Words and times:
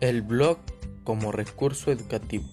El 0.00 0.20
blog 0.20 0.58
como 1.04 1.32
recurso 1.32 1.90
educativo. 1.90 2.44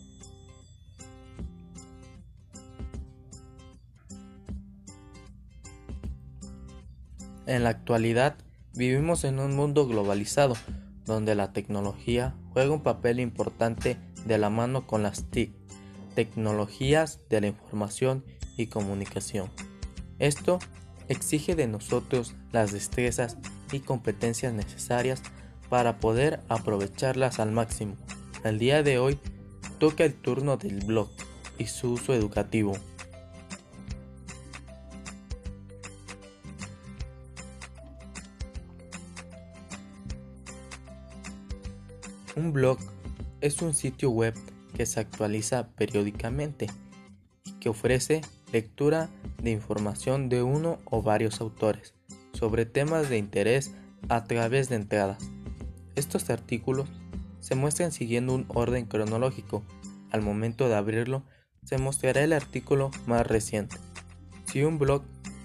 En 7.45 7.63
la 7.63 7.69
actualidad 7.69 8.37
vivimos 8.73 9.25
en 9.25 9.39
un 9.39 9.57
mundo 9.57 9.85
globalizado 9.85 10.55
donde 11.05 11.35
la 11.35 11.51
tecnología 11.51 12.33
juega 12.53 12.71
un 12.71 12.81
papel 12.81 13.19
importante 13.19 13.97
de 14.25 14.37
la 14.37 14.49
mano 14.49 14.87
con 14.87 15.03
las 15.03 15.25
TIC, 15.29 15.53
tecnologías 16.15 17.19
de 17.29 17.41
la 17.41 17.47
información 17.47 18.23
y 18.55 18.67
comunicación. 18.67 19.49
Esto 20.17 20.59
exige 21.09 21.55
de 21.55 21.67
nosotros 21.67 22.35
las 22.53 22.71
destrezas 22.71 23.37
y 23.73 23.81
competencias 23.81 24.53
necesarias 24.53 25.21
para 25.73 25.97
poder 25.97 26.39
aprovecharlas 26.49 27.39
al 27.39 27.51
máximo. 27.51 27.97
El 28.43 28.59
día 28.59 28.83
de 28.83 28.99
hoy 28.99 29.17
toca 29.79 30.05
el 30.05 30.13
turno 30.13 30.55
del 30.55 30.85
blog 30.85 31.09
y 31.57 31.65
su 31.65 31.93
uso 31.93 32.13
educativo. 32.13 32.73
Un 42.35 42.53
blog 42.53 42.77
es 43.41 43.63
un 43.63 43.73
sitio 43.73 44.11
web 44.11 44.35
que 44.75 44.85
se 44.85 44.99
actualiza 44.99 45.69
periódicamente 45.69 46.67
y 47.45 47.53
que 47.53 47.69
ofrece 47.69 48.21
lectura 48.51 49.09
de 49.41 49.49
información 49.49 50.29
de 50.29 50.43
uno 50.43 50.77
o 50.85 51.01
varios 51.01 51.41
autores 51.41 51.95
sobre 52.33 52.67
temas 52.67 53.09
de 53.09 53.17
interés 53.17 53.73
a 54.07 54.25
través 54.25 54.69
de 54.69 54.75
entradas. 54.75 55.17
Estos 55.95 56.29
artículos 56.29 56.89
se 57.39 57.55
muestran 57.55 57.91
siguiendo 57.91 58.33
un 58.33 58.45
orden 58.47 58.85
cronológico. 58.85 59.63
Al 60.11 60.21
momento 60.21 60.67
de 60.67 60.75
abrirlo, 60.75 61.23
se 61.63 61.77
mostrará 61.77 62.23
el 62.23 62.33
artículo 62.33 62.91
más 63.05 63.27
reciente. 63.27 63.77
Si 64.45 64.63
un 64.63 64.79
blog 64.79 65.03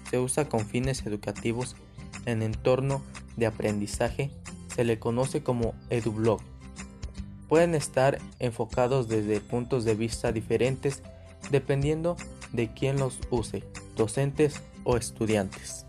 se 0.09 0.19
usa 0.19 0.49
con 0.49 0.65
fines 0.65 1.05
educativos 1.05 1.75
en 2.25 2.41
entorno 2.41 3.01
de 3.37 3.45
aprendizaje, 3.45 4.31
se 4.73 4.83
le 4.83 4.99
conoce 4.99 5.43
como 5.43 5.75
edublog. 5.89 6.41
Pueden 7.47 7.75
estar 7.75 8.19
enfocados 8.39 9.07
desde 9.07 9.41
puntos 9.41 9.83
de 9.85 9.95
vista 9.95 10.31
diferentes 10.31 11.01
dependiendo 11.51 12.15
de 12.53 12.71
quién 12.73 12.97
los 12.99 13.19
use, 13.31 13.63
docentes 13.95 14.61
o 14.83 14.97
estudiantes. 14.97 15.85